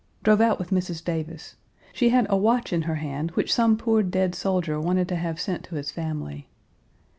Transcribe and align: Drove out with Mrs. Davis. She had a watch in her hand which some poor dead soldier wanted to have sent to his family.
Drove 0.23 0.41
out 0.41 0.57
with 0.57 0.71
Mrs. 0.71 1.03
Davis. 1.03 1.57
She 1.93 2.09
had 2.09 2.25
a 2.27 2.35
watch 2.35 2.73
in 2.73 2.81
her 2.81 2.95
hand 2.95 3.29
which 3.35 3.53
some 3.53 3.77
poor 3.77 4.01
dead 4.01 4.33
soldier 4.33 4.79
wanted 4.81 5.07
to 5.09 5.15
have 5.15 5.39
sent 5.39 5.63
to 5.65 5.75
his 5.75 5.91
family. 5.91 6.47